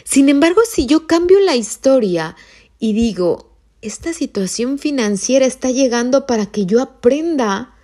Sin 0.05 0.29
embargo, 0.29 0.63
si 0.71 0.87
yo 0.87 1.07
cambio 1.07 1.39
la 1.41 1.57
historia 1.57 2.37
y 2.79 2.93
digo, 2.93 3.53
esta 3.83 4.13
situación 4.13 4.79
financiera 4.79 5.47
está 5.47 5.71
llegando 5.71 6.27
para 6.27 6.47
que 6.47 6.67
yo 6.67 6.83
aprenda 6.83 7.76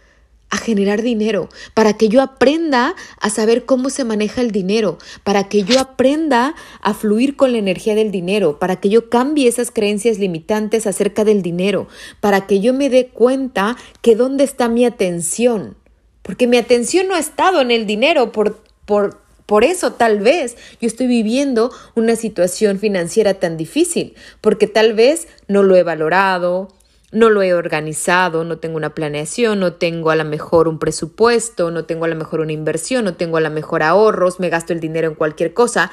a 0.53 0.59
generar 0.59 1.01
dinero, 1.01 1.49
para 1.73 1.95
que 1.95 2.11
yo 2.11 2.21
aprenda 2.21 2.95
a 3.19 3.31
saber 3.31 3.65
cómo 3.65 3.89
se 3.89 4.05
maneja 4.05 4.43
el 4.43 4.51
dinero, 4.51 4.99
para 5.25 5.49
que 5.49 5.65
yo 5.65 5.81
aprenda 5.81 6.55
a 6.83 6.93
fluir 6.93 7.37
con 7.37 7.53
la 7.53 7.59
energía 7.59 7.95
del 7.95 8.11
dinero, 8.11 8.59
para 8.59 8.77
que 8.77 8.91
yo 8.91 9.09
cambie 9.09 9.49
esas 9.49 9.71
creencias 9.71 10.19
limitantes 10.19 10.87
acerca 10.87 11.25
del 11.25 11.41
dinero, 11.41 11.89
para 12.21 12.47
que 12.47 12.61
yo 12.61 12.75
me 12.75 12.91
dé 12.91 13.09
cuenta 13.09 13.79
que 14.03 14.15
dónde 14.15 14.45
está 14.45 14.69
mi 14.69 14.85
atención, 14.85 15.75
porque 16.21 16.47
mi 16.47 16.59
atención 16.59 17.09
no 17.09 17.15
ha 17.15 17.19
estado 17.19 17.63
en 17.63 17.71
el 17.71 17.87
dinero 17.87 18.31
por, 18.31 18.63
por, 18.85 19.23
por 19.47 19.65
eso 19.65 19.95
tal 19.95 20.19
vez 20.19 20.59
yo 20.83 20.87
estoy 20.87 21.07
viviendo 21.07 21.73
una 21.95 22.15
situación 22.15 22.79
financiera 22.79 23.33
tan 23.41 23.57
difícil, 23.57 24.17
porque 24.43 24.67
tal 24.67 24.93
vez 24.93 25.29
no 25.49 25.63
lo 25.63 25.77
he 25.77 25.83
valorado, 25.83 26.69
no 27.13 27.29
lo 27.29 27.43
he 27.43 27.53
organizado, 27.53 28.43
no 28.43 28.59
tengo 28.59 28.77
una 28.77 28.95
planeación, 28.95 29.61
no 29.61 29.75
tengo 29.75 30.11
a 30.11 30.17
lo 30.17 30.25
mejor 30.25 30.67
un 30.67 30.79
presupuesto, 30.79 31.71
no 31.71 31.85
tengo 31.85 32.07
a 32.07 32.09
lo 32.09 32.17
mejor 32.17 32.41
una 32.41 32.53
inversión, 32.53 33.05
no 33.05 33.15
tengo 33.15 33.37
a 33.37 33.43
lo 33.43 33.51
mejor 33.51 33.83
ahorros, 33.83 34.41
me 34.41 34.49
gasto 34.49 34.73
el 34.73 34.81
dinero 34.81 35.09
en 35.09 35.15
cualquier 35.15 35.53
cosa. 35.53 35.93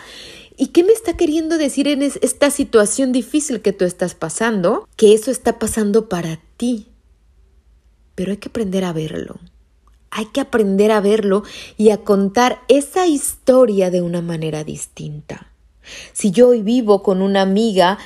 ¿Y 0.56 0.68
qué 0.68 0.84
me 0.84 0.94
está 0.94 1.18
queriendo 1.18 1.58
decir 1.58 1.88
en 1.90 2.02
esta 2.02 2.50
situación 2.52 3.12
difícil 3.12 3.62
que 3.62 3.74
tú 3.74 3.86
estás 3.86 4.16
pasando? 4.16 4.88
Que 4.96 5.14
eso 5.14 5.30
está 5.30 5.60
pasando 5.60 6.10
para 6.10 6.40
ti. 6.58 6.88
Pero 8.16 8.32
hay 8.32 8.38
que 8.38 8.50
aprender 8.50 8.86
a 8.86 8.94
verlo. 8.94 9.40
Hay 10.12 10.26
que 10.28 10.42
aprender 10.42 10.92
a 10.92 11.02
verlo 11.02 11.44
y 11.78 11.92
a 11.92 11.98
contar 12.00 12.60
esa 12.68 13.08
historia 13.08 13.92
de 13.92 14.02
una 14.02 14.22
manera 14.22 14.64
distinta. 14.64 15.52
Si 16.14 16.32
yo 16.32 16.50
hoy 16.50 16.62
vivo 16.62 17.04
con 17.04 17.22
una 17.22 17.42
amiga 17.42 17.98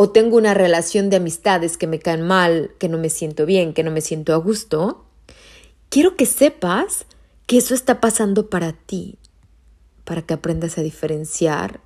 o 0.00 0.10
tengo 0.10 0.36
una 0.36 0.54
relación 0.54 1.10
de 1.10 1.16
amistades 1.16 1.76
que 1.76 1.88
me 1.88 1.98
caen 1.98 2.22
mal, 2.22 2.70
que 2.78 2.88
no 2.88 2.98
me 2.98 3.10
siento 3.10 3.46
bien, 3.46 3.74
que 3.74 3.82
no 3.82 3.90
me 3.90 4.00
siento 4.00 4.32
a 4.32 4.36
gusto, 4.36 5.04
quiero 5.88 6.14
que 6.14 6.24
sepas 6.24 7.04
que 7.46 7.58
eso 7.58 7.74
está 7.74 8.00
pasando 8.00 8.48
para 8.48 8.74
ti, 8.74 9.18
para 10.04 10.22
que 10.22 10.34
aprendas 10.34 10.78
a 10.78 10.82
diferenciar 10.82 11.80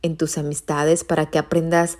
en 0.00 0.16
tus 0.16 0.38
amistades, 0.38 1.04
para 1.04 1.26
que 1.26 1.38
aprendas 1.38 1.98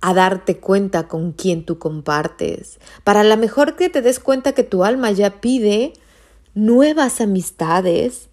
a 0.00 0.14
darte 0.14 0.56
cuenta 0.56 1.08
con 1.08 1.32
quién 1.32 1.66
tú 1.66 1.78
compartes, 1.78 2.80
para 3.04 3.24
la 3.24 3.36
mejor 3.36 3.76
que 3.76 3.90
te 3.90 4.00
des 4.00 4.18
cuenta 4.18 4.52
que 4.52 4.62
tu 4.62 4.82
alma 4.82 5.10
ya 5.10 5.42
pide 5.42 5.92
nuevas 6.54 7.20
amistades, 7.20 8.30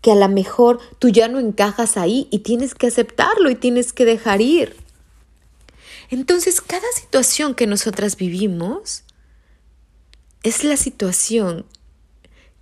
que 0.00 0.10
a 0.10 0.16
lo 0.16 0.28
mejor 0.28 0.80
tú 0.98 1.08
ya 1.08 1.28
no 1.28 1.38
encajas 1.38 1.96
ahí 1.96 2.26
y 2.32 2.40
tienes 2.40 2.74
que 2.74 2.88
aceptarlo 2.88 3.48
y 3.48 3.54
tienes 3.54 3.92
que 3.92 4.04
dejar 4.04 4.40
ir. 4.40 4.79
Entonces, 6.10 6.60
cada 6.60 6.86
situación 6.94 7.54
que 7.54 7.66
nosotras 7.66 8.16
vivimos 8.16 9.04
es 10.42 10.64
la 10.64 10.76
situación 10.76 11.66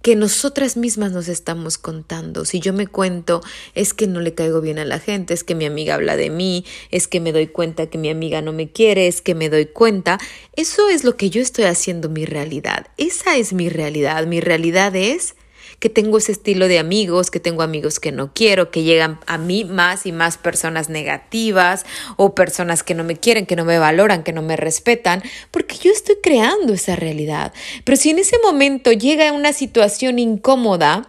que 0.03 0.15
nosotras 0.15 0.77
mismas 0.77 1.13
nos 1.13 1.29
estamos 1.29 1.77
contando. 1.77 2.45
Si 2.45 2.61
yo 2.61 2.73
me 2.73 2.87
cuento, 2.87 3.41
es 3.75 3.95
que 3.95 4.07
no 4.07 4.21
le 4.21 4.35
caigo 4.35 4.61
bien 4.61 4.79
a 4.79 4.85
la 4.85 5.01
gente, 5.01 5.35
es 5.35 5.43
que 5.43 5.55
mi 5.55 5.67
amiga 5.67 5.95
habla 5.95 6.17
de 6.17 6.31
mí, 6.31 6.65
es 6.91 7.09
que 7.09 7.21
me 7.21 7.33
doy 7.33 7.49
cuenta 7.49 7.89
que 7.89 7.99
mi 7.99 8.09
amiga 8.09 8.41
no 8.41 8.53
me 8.53 8.71
quiere, 8.71 9.09
es 9.09 9.21
que 9.21 9.35
me 9.35 9.49
doy 9.49 9.67
cuenta, 9.67 10.19
eso 10.55 10.89
es 10.89 11.03
lo 11.03 11.17
que 11.17 11.31
yo 11.31 11.43
estoy 11.43 11.65
haciendo 11.65 12.09
mi 12.09 12.27
realidad. 12.27 12.87
Esa 12.97 13.37
es 13.37 13.53
mi 13.53 13.69
realidad. 13.69 14.27
Mi 14.27 14.41
realidad 14.41 14.95
es 14.95 15.35
que 15.79 15.89
tengo 15.89 16.19
ese 16.19 16.33
estilo 16.33 16.67
de 16.67 16.79
amigos, 16.79 17.31
que 17.31 17.41
tengo 17.41 17.63
amigos 17.63 18.01
que 18.01 18.11
no 18.11 18.33
quiero, 18.33 18.71
que 18.71 18.83
llegan 18.83 19.21
a 19.27 19.39
mí 19.39 19.65
más 19.65 20.07
y 20.07 20.13
más 20.13 20.37
personas 20.37 20.89
negativas 20.89 21.87
o 22.17 22.35
personas 22.35 22.83
que 22.83 22.95
no 22.95 23.05
me 23.05 23.17
quieren, 23.17 23.47
que 23.47 23.57
no 23.57 23.65
me 23.65 23.79
valoran, 23.79 24.25
que 24.25 24.33
no 24.33 24.43
me 24.43 24.57
respetan, 24.57 25.23
porque 25.51 25.77
yo 25.77 25.93
estoy 25.93 26.17
creando 26.23 26.73
esa 26.73 26.97
realidad. 26.97 27.53
Pero 27.85 27.97
si 27.97 28.11
en 28.11 28.19
ese 28.19 28.37
momento 28.43 28.91
llega 28.93 29.33
una 29.33 29.53
situación 29.53 30.19
incómoda, 30.19 31.09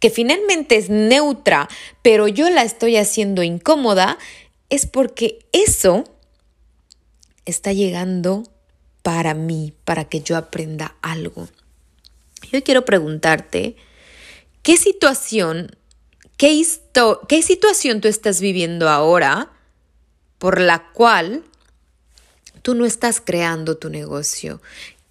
que 0.00 0.10
finalmente 0.10 0.76
es 0.76 0.90
neutra, 0.90 1.68
pero 2.02 2.28
yo 2.28 2.50
la 2.50 2.62
estoy 2.62 2.96
haciendo 2.96 3.42
incómoda, 3.42 4.18
es 4.68 4.86
porque 4.86 5.46
eso 5.52 6.04
está 7.44 7.72
llegando 7.72 8.42
para 9.02 9.34
mí, 9.34 9.72
para 9.84 10.06
que 10.06 10.20
yo 10.20 10.36
aprenda 10.36 10.96
algo. 11.02 11.48
Yo 12.52 12.62
quiero 12.62 12.84
preguntarte, 12.84 13.76
¿qué 14.62 14.76
situación, 14.76 15.76
qué, 16.36 16.62
qué 17.28 17.42
situación 17.42 18.00
tú 18.00 18.08
estás 18.08 18.40
viviendo 18.40 18.88
ahora 18.88 19.52
por 20.38 20.60
la 20.60 20.90
cual 20.92 21.42
tú 22.62 22.74
no 22.74 22.84
estás 22.84 23.20
creando 23.20 23.76
tu 23.76 23.90
negocio? 23.90 24.60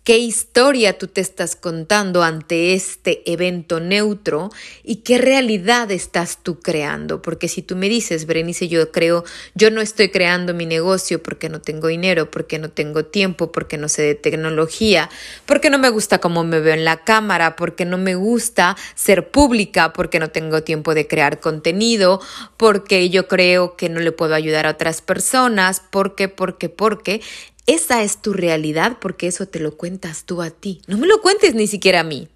Qué 0.03 0.17
historia 0.17 0.97
tú 0.97 1.07
te 1.07 1.21
estás 1.21 1.55
contando 1.55 2.23
ante 2.23 2.73
este 2.73 3.23
evento 3.31 3.79
neutro 3.79 4.49
y 4.83 4.97
qué 4.97 5.17
realidad 5.17 5.91
estás 5.91 6.39
tú 6.43 6.59
creando. 6.59 7.21
Porque 7.21 7.47
si 7.47 7.61
tú 7.61 7.77
me 7.77 7.87
dices, 7.87 8.25
Berenice, 8.25 8.67
yo 8.67 8.91
creo, 8.91 9.23
yo 9.55 9.71
no 9.71 9.79
estoy 9.79 10.09
creando 10.09 10.53
mi 10.53 10.65
negocio 10.65 11.23
porque 11.23 11.47
no 11.47 11.61
tengo 11.61 11.87
dinero, 11.87 12.29
porque 12.29 12.59
no 12.59 12.69
tengo 12.69 13.05
tiempo, 13.05 13.51
porque 13.53 13.77
no 13.77 13.87
sé 13.87 14.01
de 14.01 14.15
tecnología, 14.15 15.09
porque 15.45 15.69
no 15.69 15.79
me 15.79 15.89
gusta 15.89 16.19
cómo 16.19 16.43
me 16.43 16.59
veo 16.59 16.73
en 16.73 16.83
la 16.83 17.03
cámara, 17.05 17.55
porque 17.55 17.85
no 17.85 17.97
me 17.97 18.15
gusta 18.15 18.75
ser 18.95 19.31
pública, 19.31 19.93
porque 19.93 20.19
no 20.19 20.29
tengo 20.31 20.63
tiempo 20.63 20.93
de 20.93 21.07
crear 21.07 21.39
contenido, 21.39 22.19
porque 22.57 23.09
yo 23.09 23.29
creo 23.29 23.77
que 23.77 23.87
no 23.87 24.01
le 24.01 24.11
puedo 24.11 24.35
ayudar 24.35 24.65
a 24.65 24.71
otras 24.71 25.01
personas, 25.01 25.81
porque, 25.91 26.27
porque, 26.27 26.67
porque. 26.67 27.21
Esa 27.65 28.03
es 28.03 28.21
tu 28.21 28.33
realidad 28.33 28.97
porque 28.99 29.27
eso 29.27 29.47
te 29.47 29.59
lo 29.59 29.77
cuentas 29.77 30.23
tú 30.25 30.41
a 30.41 30.49
ti. 30.49 30.81
No 30.87 30.97
me 30.97 31.07
lo 31.07 31.21
cuentes 31.21 31.55
ni 31.55 31.67
siquiera 31.67 32.01
a 32.01 32.03
mí. 32.03 32.27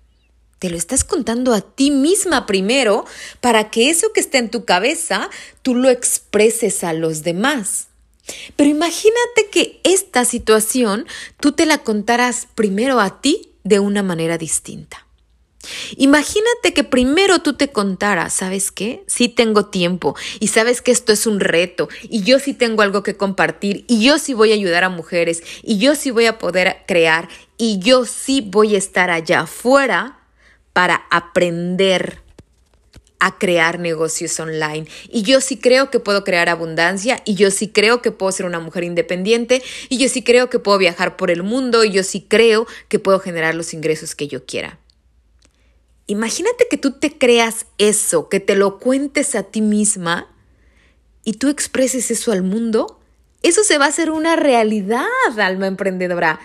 Te 0.60 0.70
lo 0.70 0.78
estás 0.78 1.04
contando 1.04 1.54
a 1.54 1.62
ti 1.62 1.92
misma 1.92 2.46
primero 2.46 3.06
para 3.42 3.70
que 3.70 3.90
eso 3.90 4.12
que 4.14 4.20
está 4.20 4.38
en 4.38 4.50
tu 4.50 4.66
cabeza 4.66 5.30
tú 5.62 5.76
lo 5.76 5.90
expreses 5.90 6.84
a 6.84 6.94
los 6.94 7.24
demás. 7.24 7.88
Pero 8.56 8.70
imagínate 8.70 9.50
que 9.52 9.80
esta 9.84 10.26
situación 10.26 11.06
tú 11.40 11.52
te 11.52 11.66
la 11.66 11.80
contaras 11.80 12.48
primero 12.56 13.00
a 13.00 13.22
ti 13.22 13.54
de 13.64 13.80
una 13.80 14.04
manera 14.04 14.38
distinta. 14.38 15.07
Imagínate 15.98 16.74
que 16.74 16.84
primero 16.84 17.40
tú 17.40 17.54
te 17.54 17.70
contaras, 17.70 18.34
¿sabes 18.34 18.72
qué? 18.72 19.04
Sí 19.08 19.30
tengo 19.30 19.66
tiempo 19.68 20.16
y 20.40 20.48
sabes 20.48 20.82
que 20.82 20.92
esto 20.92 21.14
es 21.14 21.28
un 21.28 21.40
reto 21.40 21.90
y 22.04 22.24
yo 22.24 22.40
sí 22.40 22.54
tengo 22.54 22.82
algo 22.82 23.04
que 23.04 23.16
compartir 23.18 23.86
y 23.88 24.04
yo 24.04 24.20
sí 24.20 24.34
voy 24.34 24.52
a 24.52 24.56
ayudar 24.56 24.84
a 24.84 24.90
mujeres 24.90 25.44
y 25.64 25.78
yo 25.78 25.96
sí 25.96 26.12
voy 26.12 26.26
a 26.26 26.38
poder 26.38 26.78
crear 26.88 27.30
y 27.58 27.80
yo 27.80 28.06
sí 28.06 28.42
voy 28.46 28.76
a 28.76 28.78
estar 28.78 29.10
allá 29.10 29.42
afuera 29.42 30.20
para 30.74 31.06
aprender 31.10 32.22
a 33.20 33.38
crear 33.38 33.80
negocios 33.80 34.40
online. 34.40 34.88
Y 35.10 35.24
yo 35.24 35.42
sí 35.42 35.58
creo 35.58 35.90
que 35.90 36.00
puedo 36.00 36.24
crear 36.24 36.50
abundancia 36.50 37.22
y 37.26 37.36
yo 37.36 37.52
sí 37.52 37.70
creo 37.70 38.02
que 38.02 38.12
puedo 38.12 38.32
ser 38.32 38.46
una 38.46 38.60
mujer 38.60 38.84
independiente 38.84 39.64
y 39.90 39.98
yo 39.98 40.08
sí 40.10 40.24
creo 40.24 40.50
que 40.50 40.60
puedo 40.60 40.78
viajar 40.78 41.18
por 41.18 41.32
el 41.32 41.44
mundo 41.44 41.84
y 41.84 41.92
yo 41.92 42.04
sí 42.04 42.26
creo 42.28 42.68
que 42.90 43.00
puedo 43.00 43.20
generar 43.20 43.56
los 43.56 43.74
ingresos 43.74 44.16
que 44.16 44.28
yo 44.28 44.46
quiera. 44.46 44.80
Imagínate 46.08 46.68
que 46.70 46.78
tú 46.78 46.94
te 46.94 47.18
creas 47.18 47.66
eso, 47.78 48.30
que 48.30 48.40
te 48.40 48.56
lo 48.56 48.80
cuentes 48.80 49.36
a 49.36 49.44
ti 49.44 49.62
misma 49.62 50.34
y 51.26 51.34
tú 51.34 51.50
expreses 51.50 52.10
eso 52.12 52.32
al 52.32 52.44
mundo. 52.44 53.02
Eso 53.44 53.66
se 53.66 53.78
va 53.78 53.86
a 53.86 53.90
hacer 53.90 54.10
una 54.10 54.38
realidad, 54.38 55.06
alma 55.38 55.68
emprendedora. 55.68 56.40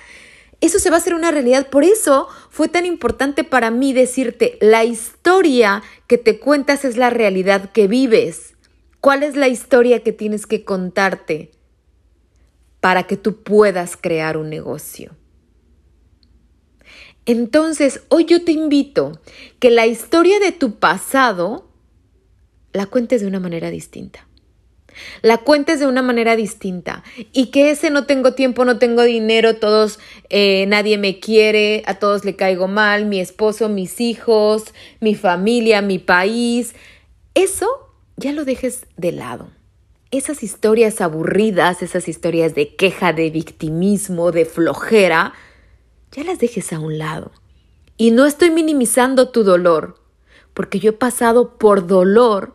Eso 0.61 0.81
se 0.81 0.91
va 0.91 0.97
a 0.97 0.99
hacer 0.99 1.15
una 1.15 1.31
realidad. 1.31 1.71
Por 1.71 1.85
eso 1.85 2.29
fue 2.51 2.69
tan 2.69 2.87
importante 2.87 3.45
para 3.45 3.71
mí 3.71 3.93
decirte, 3.93 4.59
la 4.61 4.85
historia 4.85 5.83
que 6.09 6.19
te 6.19 6.41
cuentas 6.41 6.85
es 6.85 6.97
la 6.97 7.11
realidad 7.11 7.71
que 7.71 7.87
vives. 7.87 8.55
¿Cuál 9.01 9.23
es 9.23 9.37
la 9.37 9.47
historia 9.47 10.03
que 10.03 10.13
tienes 10.13 10.47
que 10.47 10.65
contarte 10.65 11.53
para 12.81 13.05
que 13.05 13.17
tú 13.17 13.43
puedas 13.43 13.97
crear 13.97 14.37
un 14.37 14.51
negocio? 14.51 15.17
Entonces, 17.27 18.03
hoy 18.09 18.25
yo 18.25 18.45
te 18.45 18.53
invito 18.53 19.21
que 19.61 19.71
la 19.71 19.87
historia 19.87 20.41
de 20.41 20.53
tu 20.53 20.79
pasado 20.79 21.69
la 22.73 22.87
cuentes 22.87 23.21
de 23.21 23.27
una 23.27 23.41
manera 23.41 23.71
distinta. 23.71 24.27
La 25.23 25.39
cuentes 25.39 25.81
de 25.81 25.87
una 25.87 26.03
manera 26.03 26.37
distinta 26.37 27.03
y 27.33 27.47
que 27.47 27.71
ese 27.71 27.89
no 27.89 28.05
tengo 28.05 28.35
tiempo, 28.35 28.65
no 28.67 28.79
tengo 28.79 29.03
dinero, 29.03 29.57
todos, 29.57 29.99
eh, 30.29 30.67
nadie 30.69 30.99
me 30.99 31.19
quiere, 31.19 31.83
a 31.87 31.95
todos 31.95 32.27
le 32.27 32.37
caigo 32.37 32.69
mal, 32.69 33.07
mi 33.07 33.19
esposo, 33.19 33.71
mis 33.71 34.01
hijos, 34.03 34.75
mi 35.01 35.15
familia, 35.15 35.81
mi 35.81 35.99
país, 35.99 36.75
eso 37.35 37.67
ya 38.17 38.33
lo 38.33 38.45
dejes 38.45 38.87
de 38.99 39.13
lado. 39.13 39.51
Esas 40.11 40.43
historias 40.43 41.01
aburridas, 41.01 41.83
esas 41.83 42.07
historias 42.07 42.55
de 42.55 42.75
queja, 42.77 43.15
de 43.15 43.31
victimismo, 43.31 44.31
de 44.31 44.45
flojera, 44.45 45.33
ya 46.13 46.25
las 46.25 46.39
dejes 46.39 46.73
a 46.73 46.79
un 46.79 46.99
lado 46.99 47.33
Y 47.97 48.11
no 48.11 48.27
estoy 48.27 48.51
minimizando 48.51 49.29
tu 49.29 49.45
dolor, 49.45 49.97
porque 50.55 50.79
yo 50.79 50.91
he 50.91 50.95
pasado 50.95 51.57
por 51.59 51.87
dolor 51.87 52.55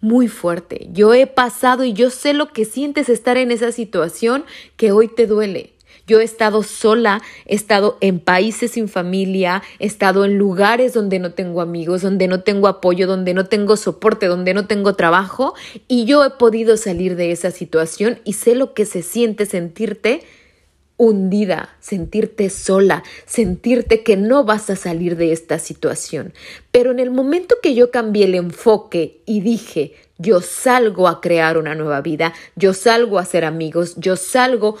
muy 0.00 0.28
fuerte. 0.28 0.88
Yo 0.92 1.14
he 1.14 1.26
pasado 1.26 1.84
y 1.84 1.92
yo 1.92 2.10
sé 2.10 2.32
lo 2.32 2.52
que 2.52 2.64
sientes 2.64 3.08
estar 3.08 3.36
en 3.36 3.50
esa 3.50 3.72
situación 3.72 4.44
que 4.76 4.92
hoy 4.92 5.08
te 5.08 5.26
duele. 5.26 5.74
Yo 6.06 6.20
he 6.20 6.24
estado 6.24 6.62
sola, 6.62 7.20
he 7.44 7.54
estado 7.54 7.98
en 8.00 8.18
países 8.18 8.70
sin 8.70 8.88
familia, 8.88 9.62
he 9.78 9.86
estado 9.86 10.24
en 10.24 10.38
lugares 10.38 10.94
donde 10.94 11.18
no 11.18 11.32
tengo 11.32 11.60
amigos, 11.60 12.00
donde 12.00 12.28
no 12.28 12.40
tengo 12.40 12.66
apoyo, 12.66 13.06
donde 13.06 13.34
no 13.34 13.44
tengo 13.46 13.76
soporte, 13.76 14.26
donde 14.26 14.54
no 14.54 14.66
tengo 14.66 14.94
trabajo 14.94 15.54
y 15.86 16.06
yo 16.06 16.24
he 16.24 16.30
podido 16.30 16.78
salir 16.78 17.14
de 17.14 17.30
esa 17.30 17.50
situación 17.50 18.20
y 18.24 18.34
sé 18.34 18.54
lo 18.54 18.72
que 18.72 18.86
se 18.86 19.02
siente 19.02 19.44
sentirte 19.44 20.22
hundida, 20.98 21.70
sentirte 21.80 22.50
sola, 22.50 23.02
sentirte 23.24 24.02
que 24.02 24.18
no 24.18 24.44
vas 24.44 24.68
a 24.68 24.76
salir 24.76 25.16
de 25.16 25.32
esta 25.32 25.58
situación. 25.58 26.34
Pero 26.70 26.90
en 26.90 26.98
el 26.98 27.10
momento 27.10 27.56
que 27.62 27.74
yo 27.74 27.90
cambié 27.90 28.26
el 28.26 28.34
enfoque 28.34 29.22
y 29.24 29.40
dije, 29.40 29.94
yo 30.18 30.42
salgo 30.42 31.08
a 31.08 31.22
crear 31.22 31.56
una 31.56 31.74
nueva 31.74 32.02
vida, 32.02 32.34
yo 32.56 32.74
salgo 32.74 33.18
a 33.18 33.24
ser 33.24 33.44
amigos, 33.44 33.94
yo 33.96 34.16
salgo 34.16 34.76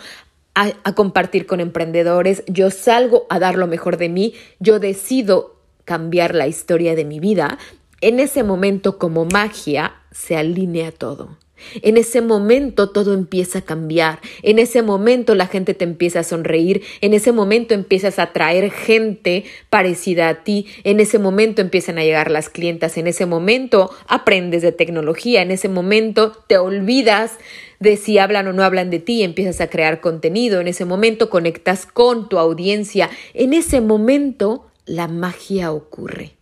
a, 0.54 0.72
a, 0.82 0.94
compartir 0.94 1.46
con 1.46 1.60
emprendedores, 1.60 2.42
yo 2.48 2.70
salgo 2.70 3.26
a 3.30 3.38
dar 3.38 3.56
lo 3.56 3.68
mejor 3.68 3.96
de 3.96 4.08
mí, 4.08 4.34
yo 4.58 4.80
decido 4.80 5.56
cambiar 5.84 6.34
la 6.34 6.48
historia 6.48 6.96
de 6.96 7.04
mi 7.04 7.20
vida, 7.20 7.58
en 8.00 8.20
ese 8.20 8.42
momento 8.42 8.98
como 8.98 9.24
magia 9.24 9.94
se 10.10 10.36
alinea 10.36 10.92
todo. 10.92 11.38
En 11.82 11.96
ese 11.96 12.20
momento 12.20 12.90
todo 12.90 13.14
empieza 13.14 13.60
a 13.60 13.62
cambiar, 13.62 14.20
en 14.42 14.58
ese 14.58 14.82
momento 14.82 15.34
la 15.34 15.46
gente 15.46 15.74
te 15.74 15.84
empieza 15.84 16.20
a 16.20 16.24
sonreír, 16.24 16.82
en 17.00 17.14
ese 17.14 17.32
momento 17.32 17.74
empiezas 17.74 18.18
a 18.18 18.24
atraer 18.24 18.70
gente 18.70 19.44
parecida 19.70 20.28
a 20.28 20.44
ti, 20.44 20.66
en 20.84 21.00
ese 21.00 21.18
momento 21.18 21.60
empiezan 21.60 21.98
a 21.98 22.04
llegar 22.04 22.30
las 22.30 22.48
clientas, 22.48 22.96
en 22.96 23.06
ese 23.06 23.26
momento 23.26 23.90
aprendes 24.06 24.62
de 24.62 24.72
tecnología, 24.72 25.42
en 25.42 25.50
ese 25.50 25.68
momento 25.68 26.32
te 26.46 26.58
olvidas 26.58 27.38
de 27.80 27.96
si 27.96 28.18
hablan 28.18 28.48
o 28.48 28.52
no 28.52 28.64
hablan 28.64 28.90
de 28.90 28.98
ti, 28.98 29.22
empiezas 29.22 29.60
a 29.60 29.68
crear 29.68 30.00
contenido, 30.00 30.60
en 30.60 30.68
ese 30.68 30.84
momento 30.84 31.30
conectas 31.30 31.86
con 31.86 32.28
tu 32.28 32.38
audiencia, 32.38 33.10
en 33.34 33.52
ese 33.52 33.80
momento 33.80 34.66
la 34.86 35.06
magia 35.06 35.72
ocurre. 35.72 36.32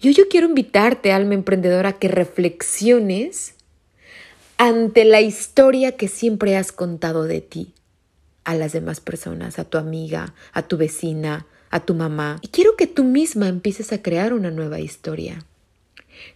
Yo, 0.00 0.12
yo 0.12 0.28
quiero 0.28 0.46
invitarte, 0.46 1.12
alma 1.12 1.34
emprendedora, 1.34 1.90
a 1.90 1.98
que 1.98 2.08
reflexiones 2.08 3.55
ante 4.58 5.04
la 5.04 5.20
historia 5.20 5.96
que 5.96 6.08
siempre 6.08 6.56
has 6.56 6.72
contado 6.72 7.24
de 7.24 7.40
ti 7.40 7.74
a 8.44 8.54
las 8.54 8.72
demás 8.72 9.00
personas, 9.00 9.58
a 9.58 9.64
tu 9.64 9.76
amiga, 9.76 10.34
a 10.52 10.62
tu 10.62 10.76
vecina, 10.76 11.46
a 11.70 11.80
tu 11.80 11.94
mamá. 11.94 12.38
Y 12.42 12.48
quiero 12.48 12.76
que 12.76 12.86
tú 12.86 13.04
misma 13.04 13.48
empieces 13.48 13.92
a 13.92 14.02
crear 14.02 14.32
una 14.32 14.50
nueva 14.50 14.80
historia. 14.80 15.44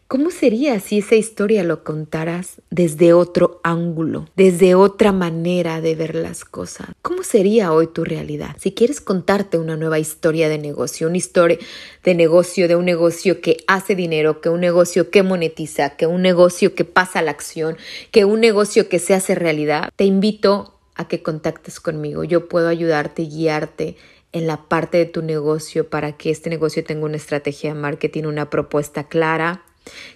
¿Cómo 0.08 0.30
sería 0.30 0.80
si 0.80 0.98
esa 0.98 1.14
historia 1.14 1.62
lo 1.62 1.84
contaras 1.84 2.60
desde 2.70 3.12
otro 3.12 3.60
ángulo, 3.62 4.28
desde 4.34 4.74
otra 4.74 5.12
manera 5.12 5.80
de 5.80 5.94
ver 5.94 6.16
las 6.16 6.44
cosas? 6.44 6.88
¿Cómo 7.00 7.22
sería 7.22 7.72
hoy 7.72 7.86
tu 7.86 8.04
realidad? 8.04 8.56
Si 8.58 8.72
quieres 8.72 9.00
contarte 9.00 9.56
una 9.56 9.76
nueva 9.76 10.00
historia 10.00 10.48
de 10.48 10.58
negocio, 10.58 11.06
una 11.06 11.16
historia 11.16 11.58
de 12.02 12.14
negocio, 12.16 12.66
de 12.66 12.74
un 12.74 12.86
negocio 12.86 13.40
que 13.40 13.58
hace 13.68 13.94
dinero, 13.94 14.40
que 14.40 14.48
un 14.48 14.60
negocio 14.60 15.10
que 15.10 15.22
monetiza, 15.22 15.90
que 15.90 16.06
un 16.06 16.22
negocio 16.22 16.74
que 16.74 16.84
pasa 16.84 17.20
a 17.20 17.22
la 17.22 17.30
acción, 17.30 17.76
que 18.10 18.24
un 18.24 18.40
negocio 18.40 18.88
que 18.88 18.98
se 18.98 19.14
hace 19.14 19.36
realidad, 19.36 19.90
te 19.94 20.04
invito 20.04 20.74
a 20.96 21.06
que 21.06 21.22
contactes 21.22 21.78
conmigo. 21.78 22.24
Yo 22.24 22.48
puedo 22.48 22.68
ayudarte 22.68 23.22
guiarte 23.22 23.96
en 24.32 24.46
la 24.46 24.68
parte 24.68 24.98
de 24.98 25.06
tu 25.06 25.22
negocio 25.22 25.88
para 25.88 26.16
que 26.16 26.30
este 26.30 26.50
negocio 26.50 26.84
tenga 26.84 27.04
una 27.04 27.16
estrategia 27.16 27.74
de 27.74 27.80
marketing, 27.80 28.24
una 28.24 28.50
propuesta 28.50 29.04
clara, 29.04 29.64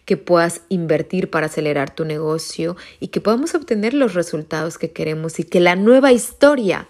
que 0.04 0.16
puedas 0.16 0.62
invertir 0.68 1.30
para 1.30 1.46
acelerar 1.46 1.94
tu 1.94 2.04
negocio 2.04 2.76
y 3.00 3.08
que 3.08 3.20
podamos 3.20 3.54
obtener 3.54 3.94
los 3.94 4.14
resultados 4.14 4.78
que 4.78 4.92
queremos 4.92 5.38
y 5.40 5.44
que 5.44 5.60
la 5.60 5.76
nueva 5.76 6.12
historia 6.12 6.88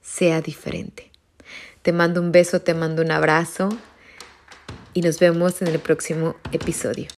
sea 0.00 0.40
diferente. 0.40 1.10
Te 1.82 1.92
mando 1.92 2.20
un 2.20 2.32
beso, 2.32 2.60
te 2.60 2.74
mando 2.74 3.02
un 3.02 3.10
abrazo 3.10 3.68
y 4.94 5.02
nos 5.02 5.18
vemos 5.18 5.62
en 5.62 5.68
el 5.68 5.78
próximo 5.78 6.36
episodio. 6.52 7.08